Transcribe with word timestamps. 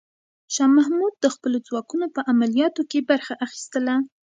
شاه 0.53 0.69
محمود 0.77 1.13
د 1.19 1.25
خپلو 1.35 1.57
ځواکونو 1.67 2.05
په 2.15 2.21
عملیاتو 2.31 2.81
کې 2.89 2.99
برخه 3.09 3.33
اخیستله. 3.45 3.95